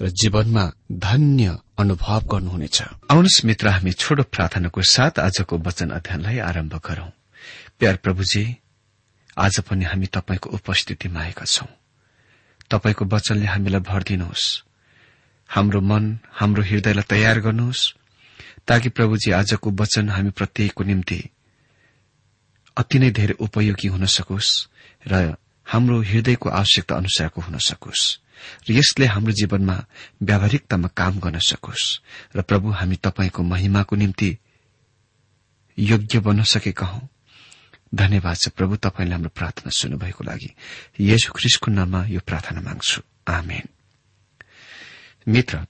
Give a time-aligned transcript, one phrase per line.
[0.00, 6.74] र जीवनमा धन्य अनुभव गर्नुहुनेछ। आउनुहोस् मित्र हामी छोटो प्रार्थनाको साथ आजको वचन अध्ययनलाई आरम्भ
[6.84, 7.10] गरौं।
[7.78, 8.44] प्यार प्रभुजी
[9.38, 11.66] आज पनि हामी तपाईँको उपस्थितिमा आएका छौं।
[12.70, 14.46] तपाईँको वचनले हामीलाई भरिदिनुहोस्
[15.48, 17.92] हाम्रो मन हाम्रो हृदयलाई तयार गर्नुहोस्
[18.68, 21.20] ताकि प्रभुजी आजको वचन हामी प्रत्येकको निम्ति
[22.76, 24.50] अति नै धेरै उपयोगी हुन सकोस्
[25.08, 25.36] र
[25.66, 28.02] हाम्रो हृदयको आवश्यकता अनुसारको हुन सकोस्।
[28.70, 29.84] र यसले हाम्रो जीवनमा
[30.22, 32.00] व्यावहारिकतामा काम गर्न सकोस्।
[32.36, 34.38] र प्रभु हामी तपाईँको महिमाको निम्ति
[35.78, 37.00] योग्य बन्न सकेका हौ।
[37.94, 40.54] धन्यवाद छ प्रभु तपाईँले हाम्रो प्रार्थना सुन्नुभएको लागि।
[41.00, 43.68] यशु ख्रिसको नाममा यो प्रार्थना माग्छु। आमेन।
[45.28, 45.66] मित्र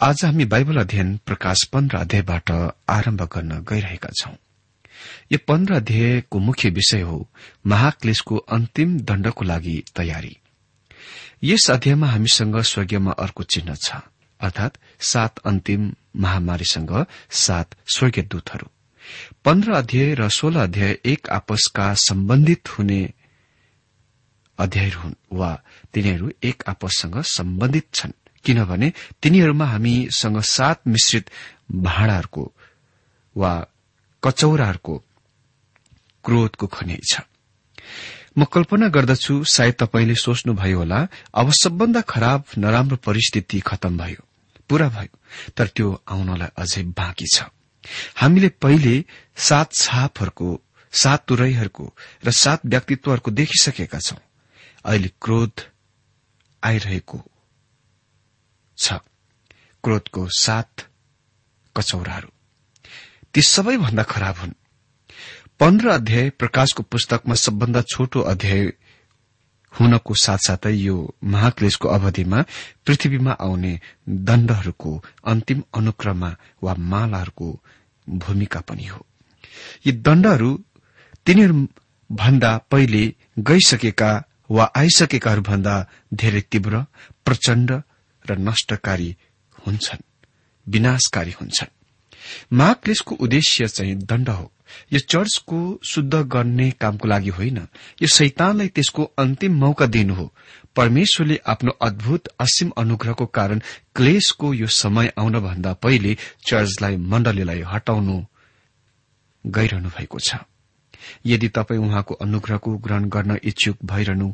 [0.00, 2.50] आज हामी बाइबल अध्ययन प्रकाश पन्ध्र अध्यायबाट
[2.88, 4.34] आरम्भ गर्न गइरहेका छौं।
[5.32, 7.30] यो पन्ध्र अध्यायको मुख्य विषय हो
[7.66, 10.36] महाक्लेशको अन्तिम दण्डको लागि तयारी।
[11.42, 13.96] यस अध्यायमा हामीसँग स्वर्गीयमा अर्को चिन्ह छ
[14.40, 16.92] अर्थात सात अन्तिम महामारीसँग
[17.30, 18.66] सात स्वर्गीय दूतहरू।
[19.44, 23.00] पन्ध्र अध्याय र सोह्र अध्याय एक आपसका सम्बन्धित हुने
[24.58, 25.50] अध्यायहरू हुन् वा
[25.92, 28.12] तिनीहरू एक आपससँग सम्बन्धित छन्।
[28.44, 31.30] किनभने तिनीहरूमा हामीसँग सात मिश्रित
[31.72, 32.44] भाँडाहरूको
[33.36, 33.52] वा
[34.22, 34.94] कचौराहरूको
[36.24, 37.20] क्रोधको खनिज छ।
[38.38, 41.00] म कल्पना गर्दछु सायद तपाईँले सोच्नुभयो होला
[41.34, 44.22] अब सबभन्दा खराब नराम्रो परिस्थिति खतम भयो
[44.68, 45.18] पूरा भयो
[45.56, 47.42] तर त्यो आउनलाई अझै बाँकी छ।
[48.16, 49.04] हामीले पहिले
[49.36, 50.48] सात छापहरूको
[50.92, 51.84] सात तुरैहरूको
[52.24, 54.18] र सात व्यक्तित्वहरूको देखिसकेका छौं।
[54.84, 55.54] अहिले क्रोध
[56.62, 57.18] आइरहेको
[58.78, 58.92] छ।
[59.84, 60.88] क्रोधको सात
[61.76, 62.28] कचौराहरू।
[63.34, 64.54] ती सबैभन्दा खराब हुन्।
[65.62, 68.72] पन्ध्र अध्याय प्रकाशको पुस्तकमा सबभन्दा छोटो अध्याय
[69.80, 72.44] हुनको साथसाथै यो महाक्लेशको अवधिमा
[72.86, 77.60] पृथ्वीमा आउने दण्डहरूको अन्तिम अनुक्रममा वा मालाहरूको
[78.08, 79.06] भूमिका पनि हो।
[79.86, 80.64] यी दण्डहरू
[81.26, 81.68] तिनीहरू
[82.12, 86.84] भन्दा पहिले गइसकेका वा आइसकेकाहरूभन्दा धेरै तीव्र
[87.24, 87.82] प्रचण्ड
[88.30, 89.16] र नष्टकारी
[89.66, 90.02] हुन्छन्
[90.68, 91.74] विनाशकारी हुन्छन्।
[92.52, 94.52] महाक्लेशको उद्देश्य चाहिँ दण्ड हो।
[94.92, 97.58] यो चर्चको शुद्ध गर्ने कामको लागि होइन।
[98.02, 100.32] यो शैतानलाई त्यसको अन्तिम मौका दिनु हो।
[100.76, 103.60] परमेश्वरले आफ्नो अद्भुत असीम अनुग्रहको कारण
[103.96, 106.16] क्लेशको यो समय आउनभन्दा पहिले
[106.48, 108.16] चर्चलाई मण्डलीलाई हटाउनु
[109.46, 110.36] गइरहनु भएको छ।
[111.26, 114.32] यदि तपाईँ उहाँको अनुग्रहको ग्रहण गर्न इच्छुक भइरहनु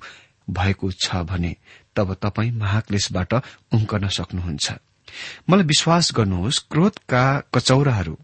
[0.50, 1.56] भएको छ भने
[1.96, 3.34] तब तपाईँ महाक्लेशबाट
[3.74, 4.72] उम्कन सक्नुहुन्छ।
[5.50, 7.24] मलाई विश्वास गर्नुहोस् क्रोधका
[7.54, 8.16] कचौराहरू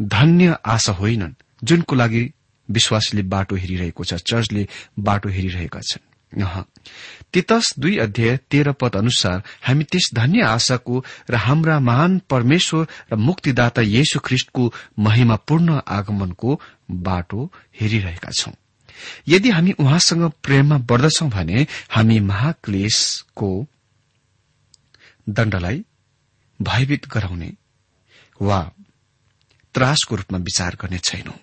[0.00, 2.32] धन्य आशा होइनन्। जुनको लागि
[2.68, 4.66] विश्वासले बाटो हेरिरहेको छ चर्चले
[4.98, 6.04] बाटो हेरिरहेका छन्।
[7.32, 13.16] तितस दुई अध्याय तेह्र पद अनुसार हामी त्यस धन्य आशाको र हाम्रा महान परमेश्वर र
[13.16, 18.52] मुक्तिदाता येशु ख्रिष्टको महिमापूर्ण आगमनको बाटो हेरिरहेका छौं।
[19.28, 23.50] यदि हामी उहाँसँग प्रेममा बढ्दछौं भने हामी महाक्लेशको
[25.28, 25.84] दण्डलाई
[26.60, 27.52] भयभीत गराउने
[28.40, 28.60] वा
[29.74, 31.38] त्रासको रूपमा विचार गर्ने छैनौं।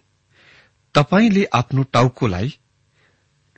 [0.95, 2.53] तपाईँले आफ्नो टाउकोलाई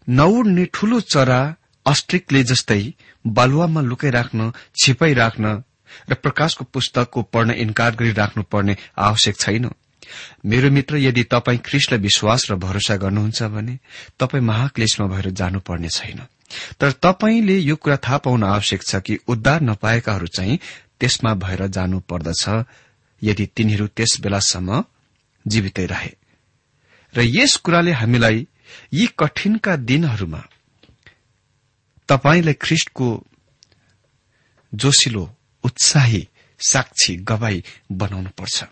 [0.07, 1.39] नउड्ने ठूलो चरा
[1.85, 2.81] अस्ट्रिकले जस्तै
[3.25, 4.51] बालुवामा लुकाइराख्न
[4.83, 5.63] छिपाइराख्न
[6.09, 9.69] र प्रकाशको पुस्तकको पढ्न इन्कार गरिराख्नु पर्ने आवश्यक छैन।
[10.45, 13.77] मेरो मित्र यदि तपाईँ ख्रिस्टलाई विश्वास र भरोसा गर्नुहुन्छ भने
[14.19, 16.19] तपाईँ महाक्लेशमा भएर जानुपर्ने छैन।
[16.79, 20.59] तर तपाईँले यो कुरा थाहा पाउन आवश्यक छ कि उद्धार नपाएकाहरू चाहिँ
[20.99, 22.43] त्यसमा भएर जानु पर्दछ
[23.21, 24.83] यदि तिनीहरू त्यस बेलासम्म
[25.47, 26.24] जीवितै रहे।
[27.15, 28.47] र यस कुराले हामीलाई
[28.93, 30.41] यी कठिनका दिनहरूमा
[32.09, 33.07] तपाईँलाई ख्रिष्टको
[34.73, 35.23] जोसिलो
[35.63, 36.27] उत्साही
[36.59, 37.63] साक्षी गवाई
[37.93, 38.63] बनाउनु पर्छ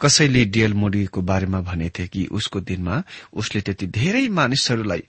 [0.00, 3.02] कसैले डिएल मोडीको बारेमा भनेथे कि उसको दिनमा
[3.32, 5.02] उसले त्यति धेरै मानिसहरूलाई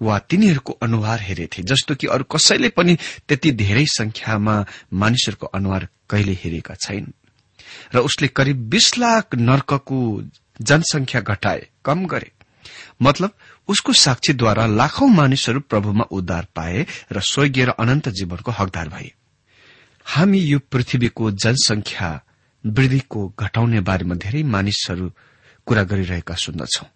[0.00, 2.96] वा तिनीहरूको अनुहार हेरेथे जस्तो कि अरू कसैले पनि
[3.28, 4.64] त्यति धेरै संख्यामा
[4.94, 7.12] मानिसहरूको अनुहार कहिले हेरेका छैन
[7.94, 10.00] र उसले करिब बीस लाख नर्कको
[10.60, 12.30] जनसंख्या घटाए कम गरे।
[13.02, 13.32] मतलब
[13.68, 19.10] उसको साक्षीद्वारा लाखौं मानिसहरू प्रभुमा उद्धार पाए र स्वर्गीय र अनन्त जीवनको हकदार भए।
[20.06, 22.08] हामी यो पृथ्वीको जनसंख्या
[22.64, 25.06] वृद्धिको घटाउने बारेमा धेरै मानिसहरू
[25.66, 26.86] कुरा गरिरहेका सुन्दछौ।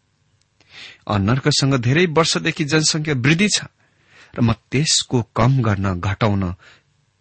[1.21, 3.69] नर्कसँग धेरै वर्षदेखि जनसंख्या वृद्धि छ
[4.35, 6.55] र म त्यसको कम गर्न घटाउन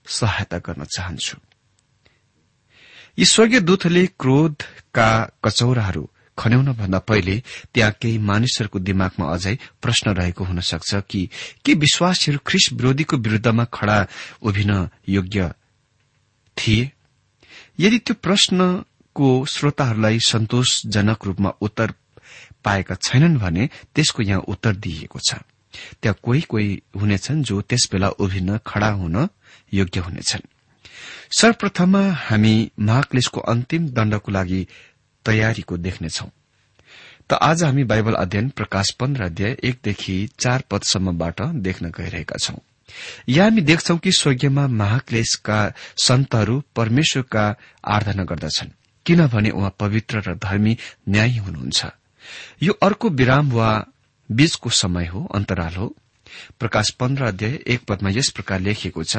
[0.06, 1.38] सहायता गर्न चाहन्छु।
[3.18, 5.10] यी स्वर्गीय दूतले क्रोधका
[5.44, 6.04] कचौराहरू
[6.38, 7.44] खन्याउन भन्दा पहिले
[7.74, 11.30] त्यहाँ केही मानिसहरूको दिमागमा अझै प्रश्न रहेको हुन सक्छ कि
[11.66, 14.08] के विश्वासीहरू ख्रिस विरोधीको विरूद्धमा खड़ा
[14.42, 15.54] उभिन योग्य
[16.58, 16.92] थिए?
[17.80, 21.94] यदि त्यो प्रश्नको श्रोताहरूलाई सन्तोषजनक रूपमा उत्तर
[22.64, 25.36] पाएका छैनन् भने त्यसको यहाँ उत्तर दिइएको छ।
[26.02, 29.28] त्यहाँ कोही कोही हुनेछन् जो त्यसबेला उभिन्न खड़ा हुन
[29.74, 30.48] योग्य हुनेछन्।
[31.40, 34.68] सर्वप्रथममा हामी महाक्लेशको अन्तिम दण्डको लागि
[35.26, 36.26] तयारीको देख्नेछौ।
[37.30, 42.58] त आज हामी बाइबल अध्ययन प्रकाश पन्ध्र अध्याय एकदेखि चार पदसम्मबाट देख्न गइरहेका छौं।
[43.30, 45.60] यहाँ हामी देख्छौ कि स्वर्गीयमा महाक्लेशका
[45.98, 47.46] सन्तहरू परमेश्वरका
[47.88, 48.76] आराधना गर्दछन्
[49.06, 50.78] किनभने उहाँ पवित्र र धर्मी
[51.10, 51.86] न्यायी हुनुहुन्छ।
[52.64, 53.72] यो अर्को विराम वा
[54.30, 55.96] बीचको समय हो अन्तराल हो।
[56.60, 59.18] प्रकाश पन्ध्र अध्याय एक पदमा यस प्रकार लेखिएको छ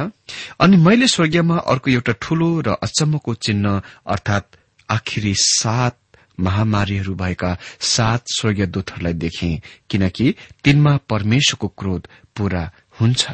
[0.60, 4.49] अनि मैले स्वर्गीयमा अर्को एउटा ठूलो र अचम्मको चिन्ह अर्थात
[4.92, 5.98] आखिरी सात
[6.40, 9.50] महामारीहरू भएका सात स्वर्गीय दूतहरूलाई देखे
[9.90, 10.34] किनकि
[10.64, 12.62] तिनमा परमेश्वरको क्रोध पूरा
[13.00, 13.30] हुन्छ।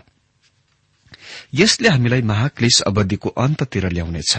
[1.54, 4.32] यसले हामीलाई महाक्लेश अवधिको अन्ततिर ल्याउनेछ।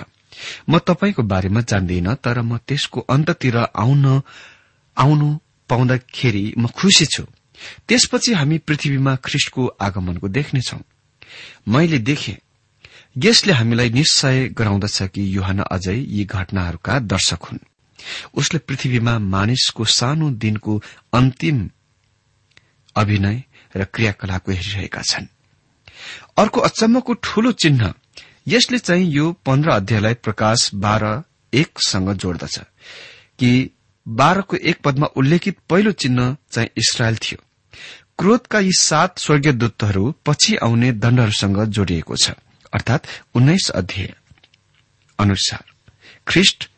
[0.69, 5.23] म तपाईँको बारेमा जान्दिन तर म त्यसको अन्ततिर आउन
[5.69, 7.23] पाउँदाखेरि म खुशी छु।
[7.87, 10.77] त्यसपछि हामी पृथ्वीमा ख्रिष्टको आगमनको देख्नेछौ।
[11.67, 12.37] मैले देखे
[13.15, 17.59] यसले हामीलाई निश्चय गराउँदछ कि युहान अझै यी घटनाहरूका दर्शक हुन्।
[18.33, 20.81] उसले पृथ्वीमा मानिसको सानो दिनको
[21.13, 21.69] अन्तिम
[22.95, 23.43] अभिनय
[23.75, 25.27] र क्रियाकलापको हेरिरहेका छन्।
[26.37, 27.93] अर्को अचम्मको ठूलो चिन्ह
[28.47, 31.23] यसले चाहिँ यो पन्ध्र अध्यायलाई प्रकाश बाह्र
[31.53, 32.59] एकसँग जोड्दछ
[33.39, 33.69] कि
[34.07, 37.43] बाह्रको एक पदमा उल्लेखित पहिलो चिन्ह चाहिँ इसरायल थियो।
[38.19, 42.31] क्रोधका यी सात स्वर्गीय दूतहरू पछि आउने दण्डहरूसँग जोडिएको छ।
[42.73, 44.13] अर्थात उन्नाइस अध्याय
[45.19, 45.63] अनुसार
[46.27, 46.69] ख्रिष्ट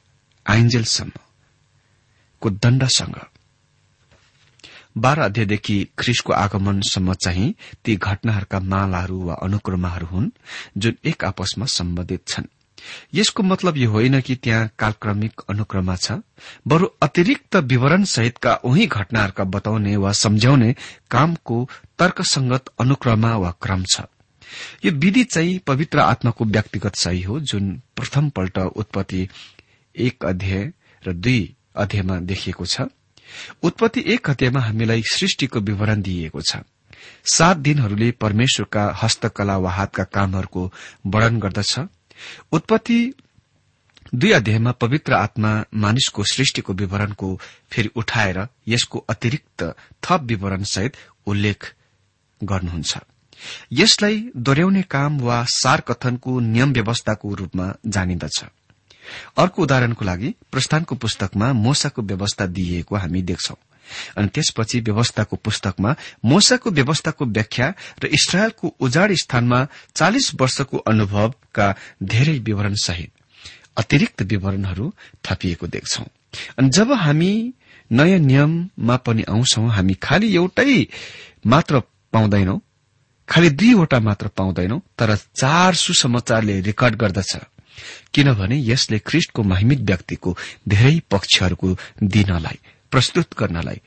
[0.45, 3.15] आइन्जेलसम्मको दण्डसँग।
[4.97, 7.55] बाह्र अध्यायदेखि ख्रिसको आगमनसम्म चाहिँ
[7.85, 10.29] ती घटनाहरूका मालाहरू वा अनुक्रमहरू हुन्
[10.77, 12.45] जुन एक आपसमा सम्बन्धित छन्।
[13.13, 16.11] यसको मतलब यो होइन कि त्यहाँ कालक्रमिक अनुक्रमा छ
[16.67, 20.75] बरू अतिरिक्त विवरण सहितका उही घटनाहरूका बताउने वा सम्झाउने
[21.11, 24.01] कामको तर्कसंगत अनुक्रमा वा क्रम छ।
[24.86, 29.27] यो विधि चाहिँ पवित्र आत्माको व्यक्तिगत सही हो जुन प्रथमपल्ट उत्पत्ति
[29.95, 30.71] एक अध्याय
[31.07, 32.81] र दुई अध्यायमा देखिएको छ।
[33.63, 36.56] उत्पत्ति एक अध्यायमा हामीलाई सृष्टिको विवरण दिइएको छ।
[37.25, 40.71] सात दिनहरूले परमेश्वरका हस्तकला वा हातका कामहरूको
[41.06, 41.80] वर्णन गर्दछ।
[42.51, 43.13] उत्पत्ति
[44.15, 47.39] दुई अध्यायमा पवित्र आत्मा मानिसको सृष्टिको विवरणको
[47.71, 49.63] फेरि उठाएर यसको अतिरिक्त
[50.03, 51.74] थप विवरण सहित उल्लेख
[52.44, 52.98] गर्नुहुन्छ।
[53.71, 58.43] यसलाई दोहोऱ्याउने काम वा सार कथनको नियम व्यवस्थाको रूपमा जानिन्दछ
[59.38, 63.55] अर्को उदाहरणको लागि प्रस्थानको पुस्तकमा मोसाको व्यवस्था दिइएको हामी देख्छौं।
[64.17, 65.95] अनि त्यसपछि व्यवस्थाको पुस्तकमा
[66.25, 73.12] मोसाको व्यवस्थाको व्याख्या र इसरायलको उजाड स्थानमा चालिस वर्षको अनुभवका धेरै विवरण सहित
[73.77, 74.93] अतिरिक्त विवरणहरू
[75.25, 76.03] थपिएको देख्छौ।
[76.57, 77.53] अनि जब हामी
[77.91, 80.88] नयाँ नियममा पनि आउँछौ हामी खालि एउटै
[81.45, 81.79] मात्र
[82.13, 82.60] पाउँदैनौ
[83.31, 87.31] खालि दुईवटा मात्र पाउँदैनौ तर चार सुसमाचारले रेकर्ड गर्दछ।
[88.13, 91.69] किनभने यसले ख्रिष्टको महिमित व्यक्तिको धेरै पक्षहरूको
[92.03, 92.59] दिनलाई
[92.91, 93.79] प्रस्तुत गर्नलाई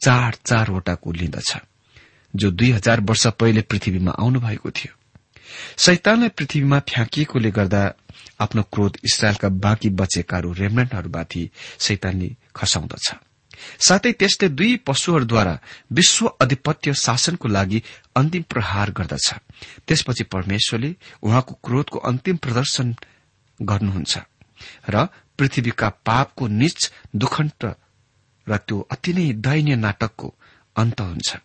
[0.00, 1.50] चार चारवटाको लिँदछ
[2.34, 4.92] जो दुई हजार वर्ष पहिले पृथ्वीमा आउनु भएको थियो।
[5.78, 7.82] शैतानलाई पृथ्वीमा फ्याँकिएकोले गर्दा
[8.40, 11.42] आफ्नो क्रोध इसरायलका बाँकी बचेकाहरू रेमनेन्टहरूमाथि
[11.78, 13.06] शैतानले खसाउँदछ।
[13.88, 15.54] साथै त्यसले दुई पशुहरूद्वारा
[15.92, 17.82] विश्व अधिपत्य शासनको लागि
[18.16, 19.28] अन्तिम प्रहार गर्दछ।
[19.86, 20.90] त्यसपछि परमेश्वरले
[21.22, 22.94] उहाँको क्रोधको अन्तिम प्रदर्शन
[23.60, 24.12] गर्नुहुन्छ
[24.88, 25.06] र
[25.38, 27.64] पृथ्वीका पापको निच दुखण्ट
[28.46, 30.34] र त्यो अति नै दयनीय नाटकको
[30.76, 31.36] अन्त हुन्छ।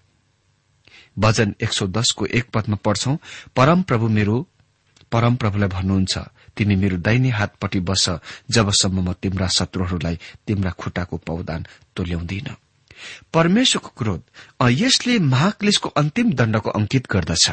[1.20, 3.16] भजन एक सौ दसको एक पदमा पढ्छौ
[3.56, 4.38] परम प्रभु मेरो
[5.12, 6.18] परम प्रभुलाई भन्नुहुन्छ
[6.58, 8.06] तिमी मेरो दाहिने हातपट्टि बस
[8.52, 12.56] जबसम्म म तिम्रा शत्रुहरूलाई तिम्रा खुट्टाको पौदान तोल्याउँदिन।
[13.34, 14.22] परमेश्वरको क्रोध
[14.74, 17.46] यसले महाक्लेशको अन्तिम दण्डको अंकित गर्दछ।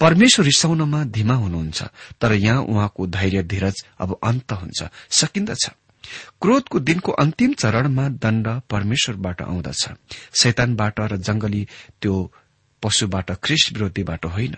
[0.00, 1.82] परमेश्वर रिसाउनमा धीमा हुनुहुन्छ
[2.20, 5.64] तर यहाँ उहाँको धैर्य धीरज अब अन्त हुन्छ सकिन्दछ।
[6.40, 9.82] क्रोधको दिनको अन्तिम चरणमा दण्ड परमेश्वरबाट आउँदछ।
[10.38, 11.66] शैतानबाट र जंगली
[12.02, 12.14] त्यो
[12.82, 14.54] पशुबाट ख्रिस्ट विरोधीबाट होइन।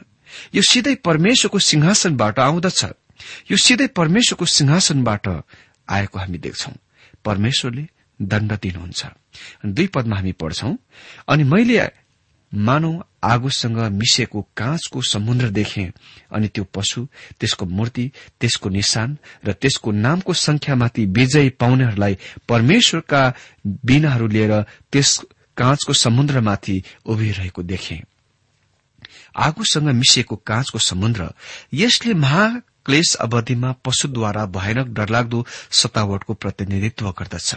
[0.54, 2.85] यो सिधै परमेश्वरको सिंहासनबाट आउँदछ।
[3.51, 5.29] यो सिधै परमेश्वरको सिंहासनबाट
[5.89, 6.73] आएको हामी देख्छौ।
[7.25, 7.89] परमेश्वरले
[8.23, 9.07] दण्ड दिनुहुन्छ।
[9.67, 10.77] दुई पदमा हामी पढ्छौं
[11.29, 11.89] अनि मैले
[12.55, 15.93] मानव आगोसँग मिसिएको काँचको समुद्र देखे
[16.33, 17.07] अनि त्यो पशु
[17.41, 23.23] त्यसको मूर्ति त्यसको निशान र त्यसको नामको संख्यामाथि विजय पाउनेहरूलाई परमेश्वरका
[23.67, 25.21] बिनाहरू लिएर त्यस
[25.57, 28.01] काँचको समुद्रमाथि उभिरहेको देखे।
[29.37, 31.33] आगोसँग मिसिएको काँचको समुद्र
[31.75, 32.15] यसले
[32.88, 37.54] महाक्लेश अवधिमा पशुद्वारा भयानक डरलाग्दो सतावटको प्रतिनिधित्व गर्दछ।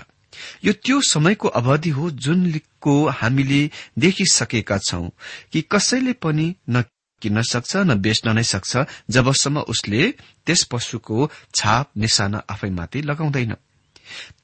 [0.66, 3.62] यो त्यो समयको अवधि हो जुनको हामीले
[3.96, 5.08] देखिसकेका छौं
[5.52, 6.84] कि कसैले पनि न
[7.22, 10.12] किन्न सक्छ न बेच्न नै सक्छ जबसम्म उसले
[10.46, 13.56] त्यस पशुको छाप निशाना आफैमाथि लगाउँदैन।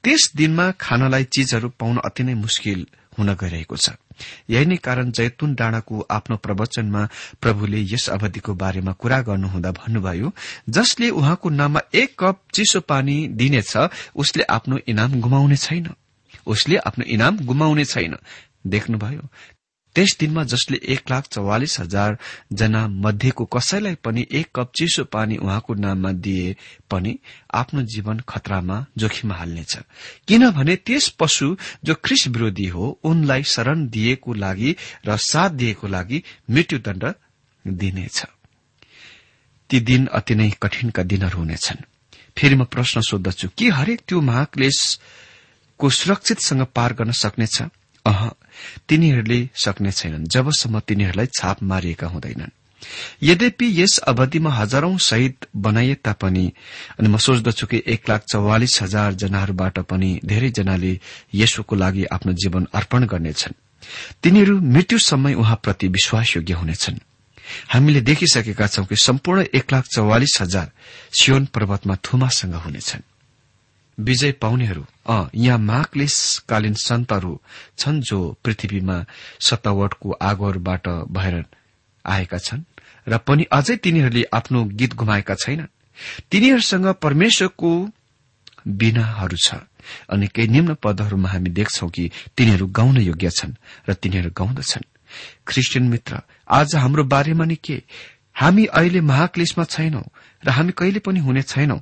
[0.03, 4.00] त्यस दिनमा खानलाई चीजहरू पाउन अति नै मुस्किल हुन गइरहेको छ।
[4.50, 7.08] यही नै कारण जैतुन डाँडाको आफ्नो प्रवचनमा
[7.42, 10.32] प्रभुले यस अवधिको बारेमा कुरा गर्नुहुँदा भन्नुभयो
[10.70, 13.78] जसले उहाँको नाममा एक कप चिसो पानी दिनेछ
[14.16, 15.88] उसले आफ्नो इनाम गुमाउने छैन।
[16.48, 18.16] उसले आफ्नो इनाम गुमाउने छैन।
[18.68, 19.24] देख्नुभयो
[19.98, 22.18] त्यस दिनमा जसले एक लाख चौवालिस हजार
[22.54, 26.56] जना मध्येको कसैलाई पनि एक कप चिसो पानी उहाँको नाममा दिए
[26.89, 27.18] पनि
[27.54, 29.77] आफ्नो जीवन खतरामा जोखिममा हाल्नेछ।
[30.27, 34.75] किनभने त्यस पशु जो ख्रिस विरोधी हो उनलाई शरण दिएको लागि
[35.08, 37.04] र साथ दिएको लागि मृत्युदण्ड
[37.66, 38.25] दिनेछ।
[39.70, 41.82] ती अति नै कठिनका दिनहरू हुनेछन्।
[42.38, 47.62] फेरि म प्रश्न सोद्धछु के हरेक त्यो महाक्लेशको सुरक्षितसँग पार गर्न सक्नेछ?
[48.08, 48.22] अह
[48.90, 52.56] तिनीहरूले सक्ने छैनन्। जबसम्म तिनीहरूलाई छाप मारिएका हुँदैनन्।
[53.24, 56.46] यद्यपि यस अवधिमा हजारौं शहीद बनाइए तापनि
[57.00, 61.00] अनि म सोच्दछु कि एक लाख चौवालिस हजार जनाहरूबाट पनि धेरैजनाले
[61.36, 63.60] यसोको लागि आफ्नो जीवन अर्पण गर्नेछन्।
[64.24, 66.98] तिनीहरू मृत्यु समय उहाँप्रति विश्वासयोग्य हुनेछन्।
[67.70, 70.72] हामीले देखिसकेका छौं कि सम्पूर्ण एक लाख चौवालिस हजार
[71.20, 73.02] सियोन पर्वतमा थुमासँग हुनेछन्।
[73.98, 77.39] विजय पाउनेहरू। अ यहाँ महाक्लेशकालीन सन्तहरू
[77.77, 79.06] छन् जो पृथ्वीमा
[79.39, 81.44] सत्तावटको आगोहरूबाट भएर
[82.06, 82.63] आएका छन्
[83.08, 85.74] र पनि अझै तिनीहरूले आफ्नो गीत गुमाएका छैनन्।
[86.32, 87.72] तिनीहरूसँग परमेश्वरको
[88.68, 89.56] बिनाहरू छ
[90.10, 93.54] अनि केही निम्न पदहरूमा हामी देख्छौ कि तिनीहरू गाउन योग्य छन्
[93.89, 94.86] र तिनीहरू गाउँदछन्।
[95.48, 97.82] ख्रिस्टियन मित्र आज हाम्रो बारेमा नि के?
[98.36, 100.06] हामी अहिले महाक्लेशमा छैनौं
[100.44, 101.80] र हामी कहिले पनि हुने छैनौं।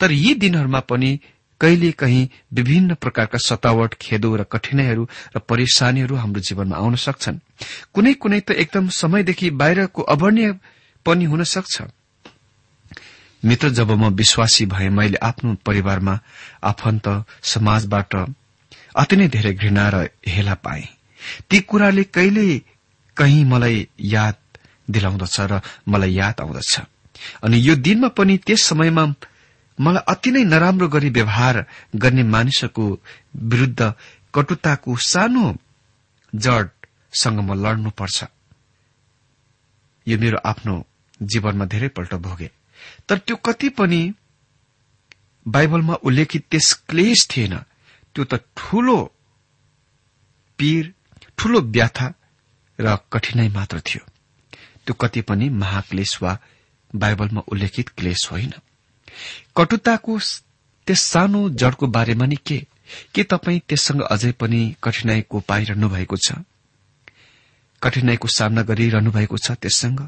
[0.00, 1.20] तर यी दिनहरूमा पनि
[1.60, 7.38] कहिले कहीँ विभिन्न प्रकारका सतावट खेदो र कठिनाईहरू र परेशानीहरू हाम्रो जीवनमा आउन सक्छन्।
[7.94, 10.52] कुनै कुनै त एकदम समयदेखि बाहिरको अवर्णीय
[11.06, 11.82] पनि हुन सक्छ।
[13.44, 16.20] मित्र जब म विश्वासी भए मैले आफ्नो परिवारमा
[16.62, 17.08] आफन्त
[17.42, 18.14] समाजबाट
[18.96, 20.88] अति नै धेरै घृणा र हेला पाए।
[21.50, 22.46] ती कुराले कहिले
[23.16, 24.36] कहीँ मलाई याद
[24.90, 26.80] दिलाउँदछ र मलाई याद आउँदछ।
[27.42, 29.04] अनि यो दिनमा पनि त्यस समयमा
[29.80, 31.66] मलाई अति नै नराम्रो गरी व्यवहार
[31.96, 33.00] गर्ने मानिसहरूको
[33.36, 33.94] विरूद्ध
[34.34, 35.56] कटुताको सानो
[36.34, 38.24] जडसँग म लड्नुपर्छ।
[40.08, 40.86] यो मेरो आफ्नो
[41.22, 42.50] जीवनमा धेरैपल्ट भोगे।
[43.08, 44.14] तर त्यो कति पनि
[45.48, 47.58] बाइबलमा उल्लेखित त्यस क्लेश थिएन।
[48.14, 49.14] त्यो त ठूलो
[50.58, 50.94] पीर
[51.38, 52.14] ठूलो व्याथा
[52.80, 54.06] र कठिनाई मात्र थियो।
[54.86, 56.38] त्यो कति पनि महाक्लेश वा
[56.94, 58.52] बाइबलमा उल्लेखित क्लेश होइन।
[59.56, 60.18] कटुताको
[60.86, 62.66] त्यस सानो जडको बारेमा नि के?
[63.14, 66.32] के तपाईँ त्यससँग अझै पनि कठिनाईको पाइरहनु भएको छ?
[67.82, 70.00] कठिनाईको सामना गरिरहनु भएको छ त्यससँग?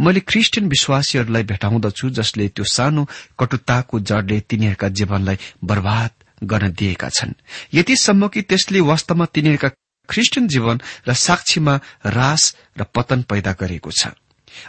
[0.00, 6.10] मैले क्रिस्चियन विश्वासीहरूलाई भेटाउँदछु जसले त्यो सानो कटुताको जडले तिनीहरूका जीवनलाई बर्बाद
[6.44, 7.32] गर्न दिएका छन्।
[7.74, 9.68] यतिसम्म कि त्यसले वास्तवमा तिनीहरूका
[10.08, 11.74] ख्रिस्टियन जीवन र साक्षीमा
[12.06, 14.06] रास र पतन पैदा गरेको छ।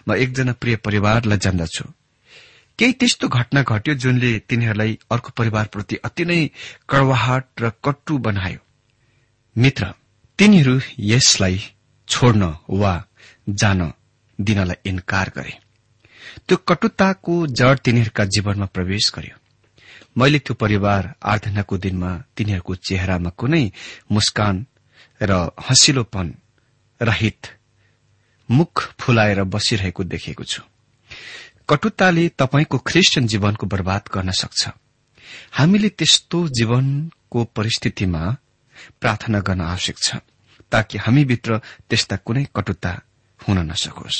[0.07, 1.85] म एकजना प्रिय परिवारलाई जान्दछु।
[2.79, 6.39] केही त्यस्तो घटना घट्यो जुनले तिनीहरूलाई अर्को परिवारप्रति अति नै
[6.89, 8.59] कड़वाहट र कट्टु बनायो।
[9.55, 9.93] मित्र
[10.39, 11.59] तिनीहरू यसलाई
[12.07, 12.93] छोड्न वा
[13.49, 13.91] जान
[14.39, 15.53] दिनलाई इन्कार गरे।
[16.47, 19.37] त्यो कटुताको जड तिनीहरूका जीवनमा प्रवेश गर्यो।
[20.17, 23.65] मैले त्यो परिवार आराधनाको दिनमा तिनीहरूको चेहरामा कुनै
[24.11, 24.65] मुस्कान
[25.21, 26.33] र हँसिलोपन
[27.01, 27.47] रहित
[28.49, 30.61] मुख फुलाएर बसिरहेको देखेको छु।
[31.69, 34.69] कटुताले तपाईँको ख्रिस्टियन जीवनको बर्बाद गर्न सक्छ।
[35.53, 38.23] हामीले त्यस्तो जीवनको परिस्थितिमा
[39.01, 40.15] प्रार्थना गर्न आवश्यक छ
[40.71, 41.57] ताकि हामीभित्र
[41.89, 42.91] त्यस्ता कुनै कटुता
[43.39, 44.17] हुन नसकोस्।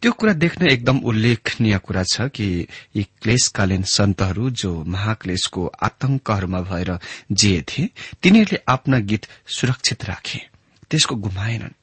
[0.00, 2.46] त्यो कुरा देख्न एकदम उल्लेखनीय कुरा छ कि
[2.96, 6.90] यी क्लेशकालीन सन्तहरू जो महाक्लेशको आतंकहरूमा भएर
[7.32, 7.90] जिए थिए
[8.22, 10.40] तिनीहरूले आफ्ना गीत सुरक्षित राखे
[10.90, 11.78] त्यसको गुमाएनन्।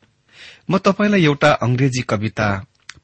[0.72, 2.48] म तपाईँलाई एउटा अंग्रेजी कविता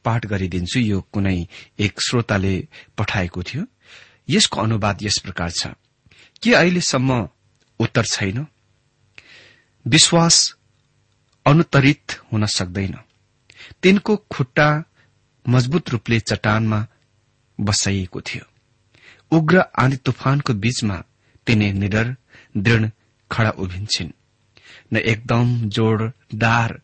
[0.05, 1.48] पाठ गरिदिन्छु। यो कुनै
[1.79, 2.67] एक श्रोताले
[2.98, 3.65] पठाएको थियो।
[4.29, 5.67] यसको अनुवाद यस प्रकार छ।
[6.43, 7.29] के अहिलेसम्म
[7.79, 8.48] उत्तर छैन?
[9.88, 10.55] विश्वास
[11.48, 12.98] अनुत्तरित हुन सक्दैन।
[13.83, 14.83] तिनको खुट्टा
[15.50, 16.88] मजबुत रूपले चट्टानमा
[17.62, 18.45] बसाइएको थियो।
[19.38, 21.03] उग्र आँधी तुफानको बीचमा
[21.48, 22.15] तिनी निडर
[22.57, 22.89] दृढ़
[23.31, 24.12] खड़ा उभिन्छन्।
[24.93, 26.81] न एकदम जोड़दार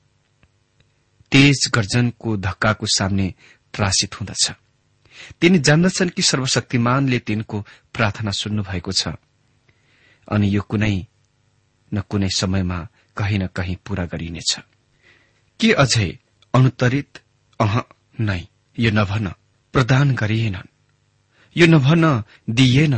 [1.31, 3.33] तेज गर्जनको धक्काको सामने
[3.73, 4.51] त्रासित हुँदछ।
[5.41, 9.07] तिनी जान्दछन् कि सर्वशक्तिमानले तिनको प्रार्थना सुन्नु भएको छ।
[10.31, 11.07] अनि यो कुनै
[11.93, 14.59] न कुनै समयमा कहीँ न कहीँ पूरा गरिनेछ।
[15.59, 16.19] के अझै
[16.53, 17.19] अनुत्तरित?
[17.59, 17.81] अह
[18.19, 18.47] नै
[18.79, 19.27] यो नभन
[19.73, 20.69] प्रदान गरिएनन्
[21.57, 22.93] यो नभन दिइएन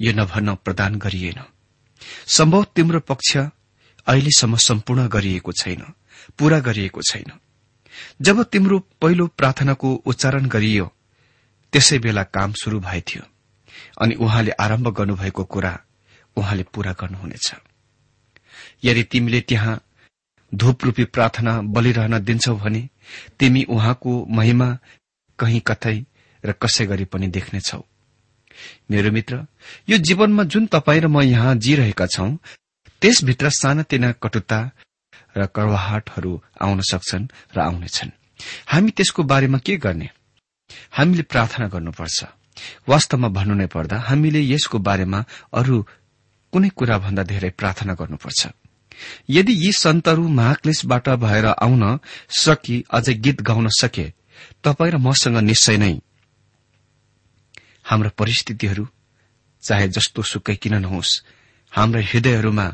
[0.00, 1.44] यो नभन प्रदान गरिएन।
[2.28, 3.36] सम्भव तिम्रो पक्ष
[4.06, 5.82] अहिलेसम्म सम्पूर्ण गरिएको छैन
[6.38, 7.30] पूरा गरिएको छैन।
[8.22, 10.92] जब तिम्रो पहिलो प्रार्थनाको उच्चारण गरियो
[11.72, 13.22] त्यसै बेला काम शुरू भएथ्यो
[14.00, 15.72] अनि उहाँले आरम्भ गर्नुभएको कुरा
[16.36, 17.54] उहाँले पूरा गर्नुहुनेछ।
[18.84, 19.80] यदि तिमीले त्यहाँ
[20.54, 22.88] धूपरूपी प्रार्थना बलिरहन दिन्छौ भने
[23.38, 24.78] तिमी उहाँको महिमा
[25.38, 25.96] कहीँ कतै
[26.44, 27.82] र कसै गरी पनि देख्नेछौ।
[28.90, 29.46] मेरो मित्र
[29.88, 32.30] यो जीवनमा जुन तपाईँ र म यहाँ जीरहेका छौं
[33.02, 34.58] त्यसभित्र सानातिना कटुता
[35.36, 37.26] र कड़वाहटहरू आउन सक्छन्
[37.56, 38.10] र आउनेछन्।
[38.66, 40.10] हामी त्यसको बारेमा के गर्ने?
[40.92, 42.24] हामीले प्रार्थना गर्नुपर्छ।
[42.88, 45.76] वास्तवमा भन्नु नै पर्दा हामीले यसको बारेमा अरू
[46.52, 48.48] कुनै कुरा भन्दा धेरै प्रार्थना गर्नुपर्छ।
[49.30, 51.98] यदि यी सन्तहरू महाक्लेशबाट भएर आउन
[52.40, 54.06] सकि अझै गीत गाउन सके
[54.64, 55.94] तपाईँ र मसँग निश्चय नै।
[57.84, 58.88] हाम्रा परिस्थितिहरू
[59.62, 61.12] चाहे जस्तो सुकै किन नहोस्
[61.72, 62.66] हाम्रा हृदयहरूमा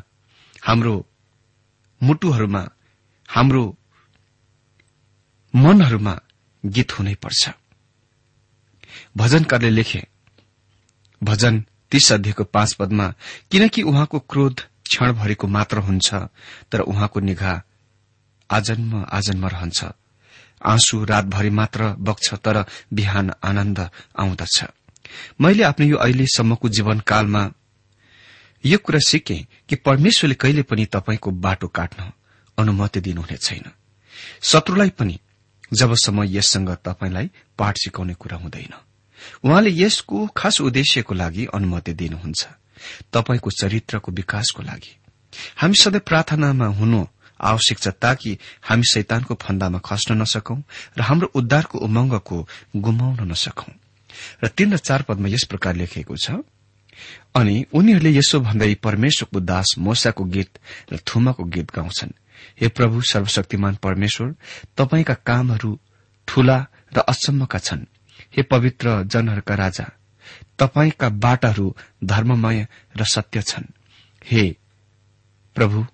[0.63, 0.95] हाम्रो
[2.03, 2.63] मुटुहरूमा
[3.29, 3.65] हाम्रो
[5.55, 6.15] मनहरूमा
[6.65, 7.43] गीत हुनै पर्छ।
[9.17, 10.03] भजनकारले लेखे
[11.23, 13.07] भजन तीस अध्ययको पाँच पदमा
[13.51, 16.09] किनकि उहाँको क्रोध क्षणभरिको मात्र हुन्छ
[16.71, 17.61] तर उहाँको निगाह
[18.51, 19.81] आजन्म आजन्म रहन्छ।
[20.65, 23.79] आँसु रातभरि मात्र बग्छ तर बिहान आनन्द
[24.19, 24.65] आउँदछ।
[25.41, 27.43] मैले आफ्नो यो अहिलेसम्मको जीवनकालमा
[28.67, 29.35] यो कुरा सिके
[29.69, 32.13] कि परमेश्वरले कहिले पनि तपाईँको बाटो काट्न
[32.59, 33.71] अनुमति दिनुहुने छैन।
[34.43, 35.19] शत्रुलाई पनि
[35.73, 38.75] जबसम्म यससँग तपाईँलाई पाठ सिकाउने कुरा हुँदैन।
[39.45, 42.47] उहाँले यसको खास उद्देश्यको लागि अनुमति दिनुहुन्छ।
[43.13, 44.97] तपाईँको चरित्रको विकासको लागि।
[45.57, 47.07] हामी सधैँ प्रार्थनामा हुनु
[47.41, 50.61] आवश्यक छ ताकि हामी शैतानको फन्दामा खस्न नसकौं
[50.99, 53.73] र हाम्रो उद्धारको उमंगको गुमाउन नसकौं।
[54.45, 56.31] र तीन र चार पदमा यस प्रकार लेखिएको छ
[57.35, 60.51] अनि उनीहरूले यसो भन्दै परमेश्वरको दास मोसाको गीत
[60.93, 62.13] र थुमाको गीत गाउँछन्।
[62.61, 64.35] हे प्रभु सर्वशक्तिमान परमेश्वर
[64.77, 65.79] तपाईँका कामहरू
[66.29, 66.59] ठूला
[66.97, 67.85] र अचम्मका छन्।
[68.37, 69.87] हे पवित्र जनहरूका राजा
[70.59, 71.75] तपाईँका बाटाहरू
[72.05, 73.73] धर्ममय र सत्य छन्।
[74.25, 74.45] हे
[75.57, 75.87] प्रभु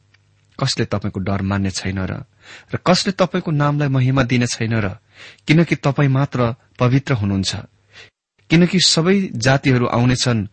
[0.58, 2.12] कसले तपाईँको डर मान्ने छैन र
[2.74, 4.88] र कसले तपाईँको नामलाई महिमा दिने छैन र
[5.46, 7.56] किनकि तपाईँ मात्र पवित्र हुनुहुन्छ।
[8.50, 10.46] किनकि सबै जातिहरू आउनेछन्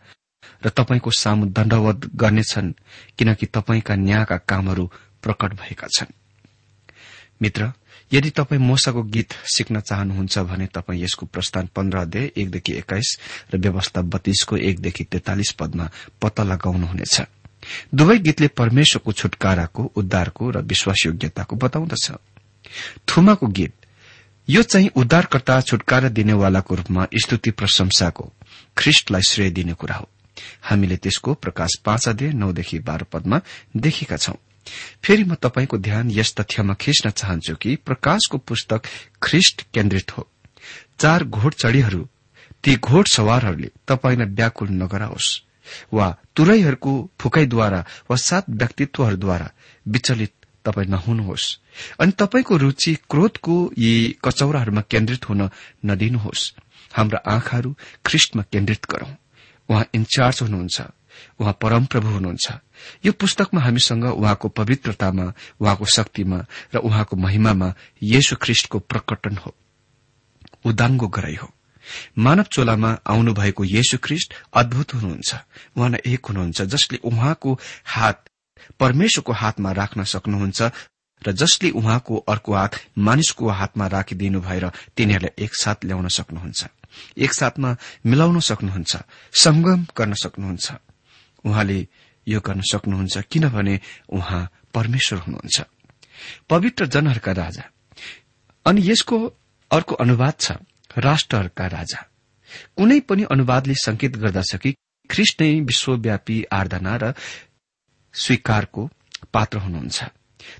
[0.66, 2.72] र तपाईँको सामु दण्डवत गर्नेछन्
[3.18, 4.90] किनकि तपाईँका न्यायका कामहरू
[5.22, 6.12] प्रकट भएका छन्।
[7.42, 7.72] मित्र
[8.12, 13.18] यदि तपाईँ मोसाको गीत सिक्न चाहनुहुन्छ भने तपाईँ यसको प्रस्थान पन्ध्र अध्याय एकदेखि एक्काइस
[13.54, 15.90] र व्यवस्था बत्तीसको एकदेखि तेतालिस पदमा
[16.22, 17.20] पत्ता लगाउनुहुनेछ।
[17.94, 22.12] दुवै गीतले परमेश्वरको छुटकाराको उद्धारको र विश्वासयोग्यताको बताउँदछ।
[23.08, 23.74] थुमाको गीत
[24.48, 28.32] यो चाहिँ उद्धारकर्ता छुटकारा दिनेवालाको रूपमा स्तुति प्रशंसाको
[28.76, 30.08] ख्रिष्टलाई श्रेय दिने कुरा हो।
[30.62, 33.40] हामीले त्यसको प्रकाश पाँच अध्यय नौदेखि बाह्र पदमा
[33.76, 34.36] देखेका छौं।
[35.02, 38.86] फेरि म तपाईँको ध्यान यस तथ्यमा खिच्न चाहन्छु कि प्रकाशको पुस्तक
[39.22, 40.28] ख्रिष्ट केन्द्रित हो।
[40.98, 42.02] चार घोडचढ़ीहरू
[42.64, 45.30] ती घोड सवारहरूले तपाईँलाई व्याकुल नगराओस्
[45.92, 49.48] वा तुरैहरूको फुकाईद्वारा वा सात व्यक्तित्वहरूद्वारा
[49.86, 50.32] विचलित
[50.64, 51.46] तपाईँ नहुनुहोस्
[52.00, 53.92] अनि तपाईँको रुचि क्रोधको यी
[54.24, 55.48] कचौराहरूमा केन्द्रित हुन
[55.86, 56.52] नदिनुहोस्।
[56.92, 57.70] हाम्रा आँखाहरू
[58.04, 59.12] ख्रिस्टमा केन्द्रित गरौं।
[59.68, 60.80] उहाँ इन्चार्ज हुनुहुन्छ
[61.40, 62.52] उहाँ परमप्रभु हुनुहुन्छ।
[63.04, 66.38] यो पुस्तकमा हामीसँग उहाँको पवित्रतामा उहाँको शक्तिमा
[66.74, 69.54] र उहाँको महिमामा येशु ख्रिष्टको प्रकटन हो।
[70.64, 71.52] उदाङ्गो गराई हो।
[72.18, 75.34] मानव चोलामा आउनुभएको येशु ख्रिष्ट अद्भुत हुनुहुन्छ।
[75.76, 78.24] उहाँलाई एक हुनुहुन्छ जसले उहाँको हात
[78.80, 80.62] परमेश्वरको हातमा राख्न सक्नुहुन्छ
[81.22, 86.66] र जसले उहाँको अर्को हात मानिसको हातमा राखिदिनु भएर तिनीहरूलाई एकसाथ ल्याउन सक्नुहुन्छ।
[87.18, 88.96] एकसाथमा मिलाउन सक्नुहुन्छ
[89.32, 90.72] संगम गर्न सक्नुहुन्छ।
[91.44, 91.88] उहाँले
[92.28, 95.62] यो गर्न सक्नुहुन्छ किनभने उहाँ परमेश्वर हुनुहुन्छ।
[96.50, 97.62] पवित्र जनहरूका राजा।
[98.66, 99.18] अनि यसको
[99.72, 100.52] अर्को अनुवाद छ
[100.98, 102.06] राष्ट्रहरूका राजा।
[102.76, 104.72] कुनै पनि अनुवादले संकेत गर्दछ कि
[105.10, 107.14] ख्रिस्ट नै विश्वव्यापी आराधना र
[108.14, 108.90] स्वीकारको
[109.32, 110.04] पात्र हुनुहुन्छ।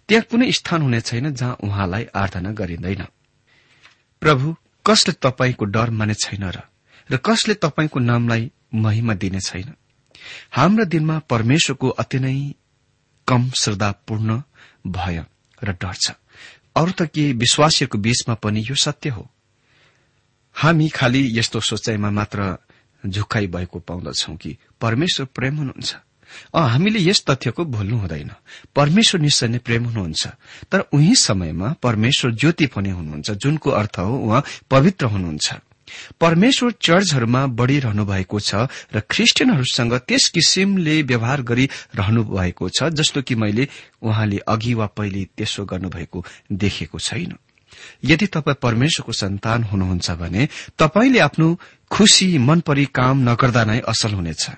[0.09, 3.07] त्यहाँ कुनै स्थान हुने छैन जहाँ उहाँलाई आराधना गरिँदैन।
[4.21, 4.55] प्रभु
[4.87, 6.61] कसले तपाईँको डर माने छैन र
[7.11, 9.75] र कसले तपाईँको नामलाई महिमा दिने छैन?
[10.53, 12.55] हाम्रा दिनमा परमेश्वरको अति नै
[13.29, 14.43] कम श्रद्धापूर्ण
[14.87, 15.25] भय
[15.65, 16.11] र डर छ।
[16.77, 19.31] अरू त के विश्वासीहरूको बीचमा पनि यो सत्य हो?
[20.55, 22.59] हामी खालि यस्तो सोचाइमा मात्र
[23.07, 25.97] झुक्काई भएको पाउँदछौ कि परमेश्वर प्रेम हुनुहुन्छ।
[26.55, 28.31] हामीले यस तथ्यको भुल्नु हुँदैन।
[28.77, 30.27] परमेश्वर निश्चय नै प्रेम हुनुहुन्छ।
[30.73, 35.55] तर उही समयमा परमेश्वर ज्योति पनि हुनुहुन्छ जुनको अर्थ हो उहाँ पवित्र हुनुहुन्छ।
[36.21, 38.55] परमेश्वर चर्चहरूमा बढ़िरहनु भएको छ
[38.95, 43.69] र ख्रिस्टियनहरूसँग त्यस किसिमले व्यवहार गरिरहनु भएको छ जस्तो कि मैले
[44.03, 47.39] उहाँले अघि वा पहिले त्यसो गर्नुभएको देखेको छैन।
[48.05, 51.49] यदि तपाईँ परमेश्वरको सन्तान हुनुहुन्छ भने तपाईँले आफ्नो
[51.91, 54.51] खुशी मनपरी काम नगर्दा नै असल हुनेछ।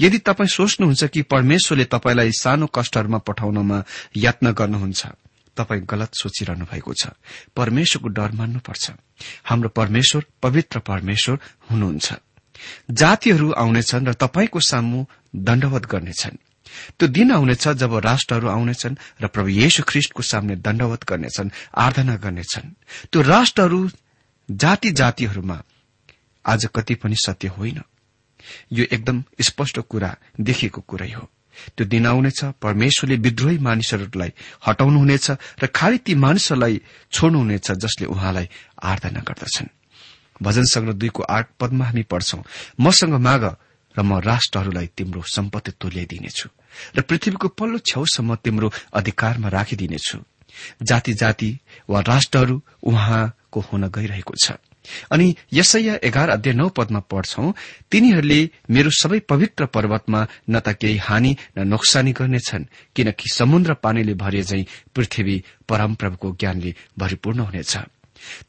[0.00, 3.84] यदि तपाईँ सोच्नुहुन्छ कि परमेश्वरले तपाईँलाई सानो कष्टहरूमा पठाउनमा
[4.16, 5.06] यत्न गर्नुहुन्छ
[5.56, 7.06] तपाईँ गलत सोचिरहनु भएको छ।
[7.56, 8.90] परमेश्वरको डर मान्नुपर्छ।
[9.44, 11.38] हाम्रो परमेश्वर पवित्र परमेश्वर
[11.70, 12.12] हुनुहुन्छ।
[12.90, 15.04] जातिहरू आउनेछन् र तपाईँको सामु
[15.36, 16.36] दण्डवत गर्नेछन्।
[16.98, 22.74] त्यो दिन आउनेछ जब राष्ट्रहरू आउनेछन् र प्रभु येशु ख्रिष्टको सामने दण्डवत गर्नेछन् आराधना गर्नेछन्।
[23.12, 23.90] त्यो राष्ट्रहरू
[24.50, 25.62] जाति जातिहरूमा
[26.46, 27.82] आज कति पनि सत्य होइन।
[28.72, 31.28] यो एकदम स्पष्ट कुरा देखेको कुरै हो।
[31.76, 34.32] त्यो दिन आउनेछ परमेश्वरले विद्रोही मानिसहरूलाई
[34.66, 35.26] हटाउनुहुनेछ
[35.62, 36.80] र खालि ती मानिसहरूलाई
[37.12, 38.48] छोड्नुहुनेछ जसले उहाँलाई
[38.82, 39.68] आराधना गर्दछन्।
[40.42, 42.42] भजन संग्रह दुईको आठ पदमा हामी पढ्छौं
[42.80, 43.44] मसँग माग
[43.94, 46.48] र म राष्ट्रहरूलाई तिम्रो सम्पत्ति तुल्याइदिनेछु
[46.98, 50.18] र पृथ्वीको पल्लो छेउसम्म तिम्रो अधिकारमा राखिदिनेछु।
[50.82, 51.50] जाति जाति
[51.90, 54.58] वा राष्ट्रहरू उहाँको हुन गइरहेको छ।
[55.12, 57.52] अनि यसैया एघार अध्याय नौ पदमा पढ्छौ
[57.90, 60.20] तिनीहरूले मेरो सबै पवित्र पर्वतमा
[60.50, 62.64] न त केही हानि न नोक्सानी गर्नेछन्
[62.96, 64.62] किनकि समुद्र पानीले भरिए झै
[64.94, 65.36] पृथ्वी
[65.68, 67.76] परमप्रभुको ज्ञानले भरिपूर्ण हुनेछ।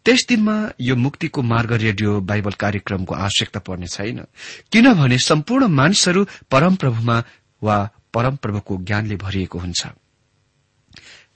[0.06, 4.20] त्यस दिनमा यो मुक्तिको मार्ग रेडियो बाइबल कार्यक्रमको आवश्यकता पर्ने छैन
[4.72, 6.22] किनभने सम्पूर्ण मानिसहरू
[6.52, 7.18] परमप्रभुमा
[7.62, 7.78] वा
[8.14, 9.82] परमप्रभुको ज्ञानले भरिएको हुन्छ।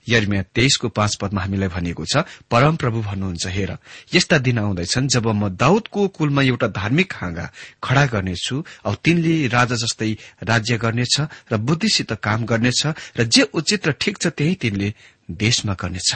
[0.09, 3.71] यर्मिया तेइसको पाँच पदमा हामीलाई भनिएको छ परमप्रभु भन्नुहुन्छ हेर।
[4.13, 7.45] यस्ता दिन आउँदैछन् जब म दाउदको कुलमा एउटा धार्मिक हाँगा
[7.83, 10.11] खड़ा गर्नेछु औ तिनले राजा जस्तै
[10.43, 11.15] राज्य गर्नेछ
[11.51, 12.81] र बुद्धिसित काम गर्नेछ
[13.17, 14.93] र जे उचित र ठिक छ त्यही तिनले
[15.29, 16.11] देशमा गर्नेछ।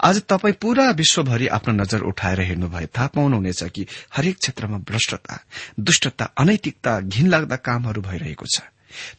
[0.00, 5.38] आज तपाई पूरा विश्वभरि आफ्नो नजर उठाएर हेर्नु भए थाहा पाउनुहुनेछ कि हरेक क्षेत्रमा भ्रष्टता
[5.80, 8.62] दुष्टता अनैतिकता घिनलाग्दा कामहरू भइरहेको छ।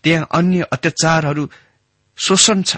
[0.04, 1.44] त्यहाँ अन्य अत्याचारहरू
[2.18, 2.78] शोषण छ।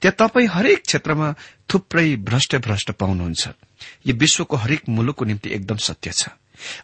[0.00, 1.34] त्यहाँ तपाईँ हरेक क्षेत्रमा
[1.68, 3.48] थुप्रै भ्रष्ट भ्रष्ट पाउनुहुन्छ।
[4.06, 6.28] यो विश्वको हरेक मुलुकको निम्ति एकदम सत्य छ।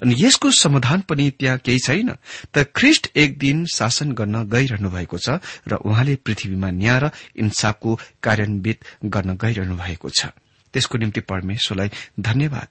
[0.02, 2.10] अनि यसको समाधान पनि त्यहाँ केही छैन।
[2.54, 7.98] त ख्रिष्ट एक दिन शासन गर्न गइरहनु भएको छ र उहाँले पृथ्वीमा न्याय र इन्साफको
[8.22, 10.34] कार्यान्वित गर्न गइरहनु भएको छ।
[10.74, 12.68] त्यसको निम्ति परमेश्वरलाई धन्यवाद।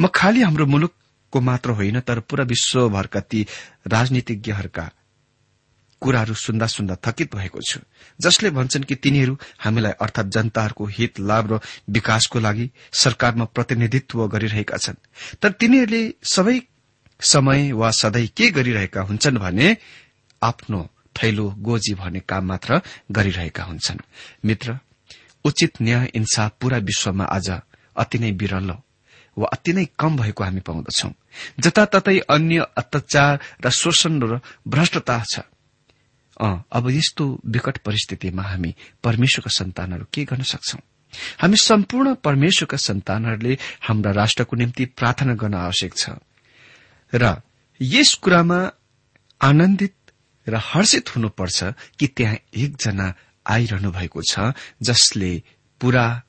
[0.00, 3.46] म खालि हाम्रो मुलुकको मात्र होइन तर पूरा विश्वभरका ती
[3.88, 4.90] राजनीतिज्ञहरूका
[6.02, 7.80] कुराहरू सुन्दा सुन्दा थकित भएको छु।
[8.20, 11.60] जसले भन्छन् कि तिनीहरू हामीलाई अर्थात जनताहरूको हित लाभ र
[11.90, 14.98] विकासको लागि सरकारमा प्रतिनिधित्व गरिरहेका छन्।
[15.38, 16.60] तर तिनीहरूले सबै
[17.20, 19.76] समय वा सधैँ के गरिरहेका हुन्छन् भने
[20.42, 23.98] आफ्नो थैलो गोजी भन्ने काम मात्र गरिरहेका हुन्छन्।
[24.44, 24.78] मित्र
[25.44, 27.50] उचित न्याय इन्साफ पूरा विश्वमा आज
[27.96, 28.70] अति नै विरल
[29.36, 31.10] वा अति नै कम भएको हामी पाउँदछौ।
[31.60, 35.40] जताततै अन्य अत्याचार र शोषण र भ्रष्टता छ।
[36.40, 40.78] अब यस्तो विकट परिस्थितिमा हामी परमेश्वरका सन्तानहरू के गर्न सक्छौ?
[41.40, 46.10] हामी सम्पूर्ण परमेश्वरका सन्तानहरूले हाम्रा राष्ट्रको निम्ति प्रार्थना गर्न आवश्यक छ।
[47.12, 47.42] र
[47.80, 48.70] यस कुरामा
[49.40, 49.94] आनन्दित
[50.48, 51.64] र हर्षित हुनुपर्छ
[51.98, 53.14] कि त्यहाँ एकजना
[53.46, 55.42] आइरहनु भएको छ जसले
[55.80, 56.22] पूरा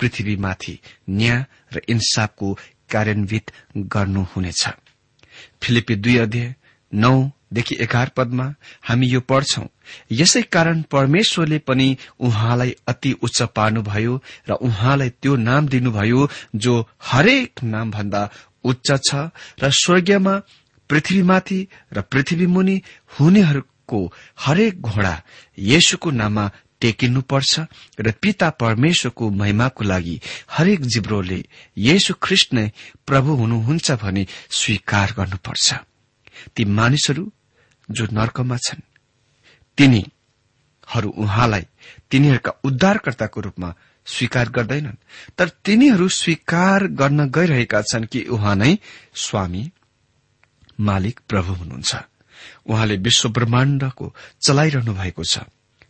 [0.00, 0.78] पृथ्वीमाथि
[1.10, 2.58] न्याय र इन्साफको
[2.90, 4.68] कार्यान्वित गर्नुहुनेछ।
[5.62, 6.54] फिलिपी दुई अध्यय
[6.94, 8.46] नौ देखि एघार पदमा
[8.82, 9.66] हामी यो पढ्छौं।
[10.12, 14.14] यसै कारण परमेश्वरले पनि उहाँलाई अति उच्च पार्नुभयो
[14.48, 16.74] र उहाँलाई त्यो नाम दिनुभयो जो
[17.10, 18.22] हरेक नाम भन्दा
[18.64, 19.14] उच्च छ
[19.62, 20.34] र स्वर्गीयमा
[20.90, 21.60] पृथ्वीमाथि
[21.92, 22.76] र पृथ्वी मुनि
[23.20, 24.00] हुनेहरूको
[24.38, 25.14] हरेक घोडा
[25.58, 27.52] येशुको नाममा टेकिनुपर्छ
[28.00, 30.16] र पिता परमेश्वरको महिमाको लागि
[30.50, 31.40] हरेक जिब्रोले
[31.78, 32.66] येशु ख्रिस्ट नै
[33.06, 35.74] प्रभु हुनुहुन्छ भनी स्वीकार गर्नुपर्छ।
[36.56, 37.24] ती मानिसहरू
[37.90, 38.80] जो नर्कमा छन्
[39.78, 41.66] तिनीहरू उहाँलाई
[42.10, 43.74] तिनीहरूका उद्धारकर्ताको रूपमा
[44.06, 44.96] स्वीकार गर्दैनन्।
[45.38, 48.78] तर तिनीहरू स्वीकार गर्न गइरहेका छन् कि उहाँ नै
[49.14, 49.72] स्वामी
[50.80, 51.96] मालिक प्रभु हुनुहुन्छ।
[52.66, 54.14] उहाँले विश्व ब्रह्माण्डको
[54.46, 55.38] चलाइरहनु भएको छ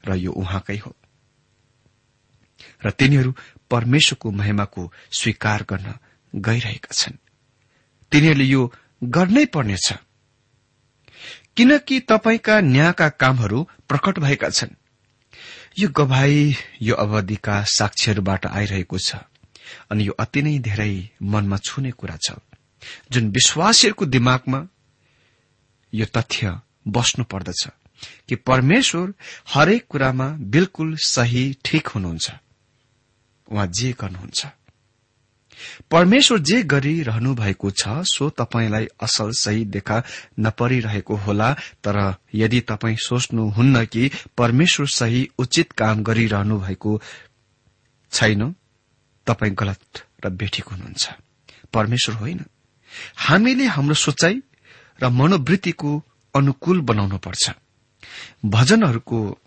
[0.09, 0.97] र यो उहाँकै हो।
[2.87, 3.35] र तिनीहरू
[3.71, 5.95] परमेश्वरको महिमाको स्वीकार गर्न
[6.35, 7.19] गइरहेका छन्।
[8.13, 8.73] तिनीहरूले यो
[9.05, 9.93] गर्नै पर्नेछ।
[11.57, 14.75] किनकि तपाईँका न्यायका कामहरू प्रकट भएका छन्।
[15.79, 19.17] यो गवाई यो अवधिका साक्षीहरूबाट आइरहेको छ
[19.91, 22.37] अनि यो अति नै धेरै मनमा छुने कुरा छ।
[23.13, 24.61] जुन विश्वासीहरूको दिमागमा
[25.93, 27.69] यो तथ्य बस्नु पर्दछ
[28.29, 29.13] कि परमेश्वर
[29.55, 32.31] हरेक कुरामा बिल्कुल सही ठिक हुनुहुन्छ।
[33.49, 34.47] उहाँ जे गर्नुहुन्छ।
[35.91, 40.03] परमेश्वर जे गरिरहनु भएको छ सो तपाईँलाई असल सही देखा
[40.41, 41.53] नपरिरहेको होला।
[41.85, 47.01] तर यदि तपाईँ सोच्नुहुन्न कि परमेश्वर सही उचित काम गरिरहनु भएको
[48.13, 48.55] छैन
[49.27, 51.09] तपाईँ गलत र बेठिक हुनुहुन्छ।
[51.73, 52.45] परमेश्वर होइन।
[53.17, 54.35] हामीले हाम्रो सोचाइ
[55.03, 56.03] र मनोवृत्तिको
[56.35, 57.51] अनुकूल बनाउनु पर्छ।
[58.45, 59.39] भजनहरूको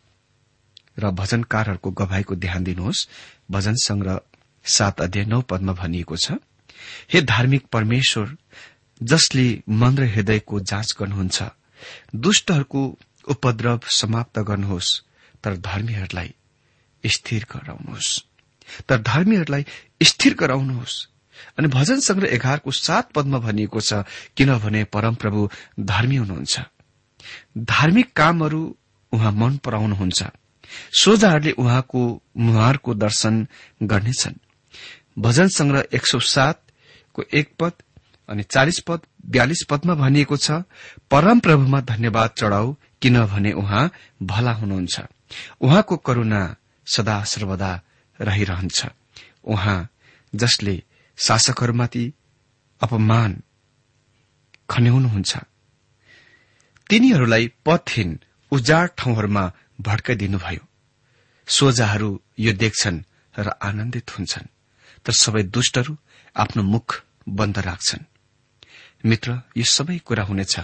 [0.99, 3.07] र भजनकारहरूको गवाईको ध्यान दिनुहोस्।
[3.51, 4.19] भजन संग्रह
[4.67, 6.31] सात अध्याय नौ पदमा भनिएको छ
[7.13, 8.35] हे धार्मिक परमेश्वर
[9.03, 11.43] जसले मन र हृदयको जाँच गर्नुहुन्छ
[12.15, 12.81] दुष्टहरूको
[13.27, 15.01] उपद्रव समाप्त गर्नुहोस्
[15.43, 16.33] तर धर्मीहरूलाई
[17.03, 18.23] स्थिर गराउनुहोस्।
[18.89, 19.65] तर धर्मीहरूलाई
[20.03, 21.07] स्थिर गराउनुहोस्।
[21.57, 23.93] अनि भजन संग्रह एघारको सात पदमा भनिएको छ
[24.37, 25.49] किनभने परमप्रभु
[25.79, 26.59] धर्मी हुनुहुन्छ।
[27.57, 28.77] धार्मिक कामहरू
[29.11, 30.23] उहाँ मन पराउनुहुन्छ।
[30.93, 32.01] सोझाहरूले उहाँको
[32.37, 33.47] मुहारको दर्शन
[33.83, 34.35] गर्नेछन्।
[35.17, 37.73] भजन संग्रह एक सौ सातको एक पद
[38.29, 40.51] अनि चालिस पद बयालिस पदमा भनिएको छ
[41.11, 43.91] परम प्रभुमा धन्यवाद चढ़ाउ किनभने उहाँ
[44.23, 45.01] भला हुनुहुन्छ।
[45.61, 46.41] उहाँको करूणा
[46.87, 47.71] सदा सर्वदा
[48.19, 48.85] रहिरहन्छ।
[49.43, 49.79] उहाँ
[50.35, 50.83] जसले
[51.17, 52.13] शासकहरूमाथि
[52.81, 53.41] अपमान
[54.69, 55.37] खन्याउनुहुन्छ।
[56.89, 58.19] तिनीहरूलाई पथहीन
[58.51, 59.51] उजाड ठाउँहरूमा
[59.81, 60.63] भड्काइदिनुभयो।
[61.47, 63.03] सोझाहरू यो देख्छन्
[63.35, 64.47] र आनन्दित हुन्छन्।
[65.07, 65.97] तर सबै दुष्टहरू
[66.35, 68.03] आफ्नो मुख बन्द राख्छन्।
[69.05, 70.55] मित्र यो सबै कुरा हुनेछ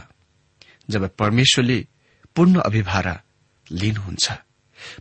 [0.89, 1.87] जब परमेश्वरले
[2.35, 3.15] पूर्ण अभिभारा
[3.71, 4.25] लिनुहुन्छ।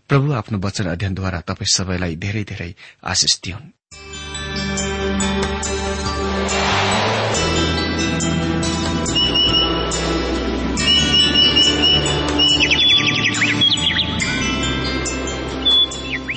[0.09, 2.75] प्रभु आफ्नो वचन अध्ययनद्वारा तपाईँ सबैलाई धेरै धेरै
[3.05, 4.92] आशिष दिउन्।